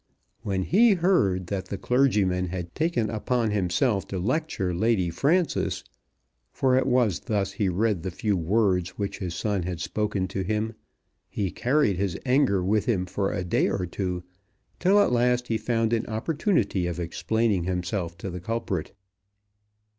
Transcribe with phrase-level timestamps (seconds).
[0.41, 5.83] When he heard that the clergyman had taken upon himself to lecture Lady Frances,
[6.51, 10.41] for it was thus he read the few words which his son had spoken to
[10.41, 10.73] him,
[11.29, 14.23] he carried his anger with him for a day or two,
[14.79, 18.93] till at last he found an opportunity of explaining himself to the culprit.